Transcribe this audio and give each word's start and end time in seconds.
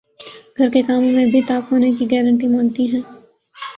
گھر 0.57 0.69
کے 0.69 0.81
کاموں 0.81 1.11
میں 1.11 1.25
بھی 1.25 1.41
طاق 1.47 1.71
ہونے 1.71 1.91
کی 1.91 2.09
گارنٹی 2.11 2.47
مانگتی 2.47 2.91
ہیں 2.93 3.01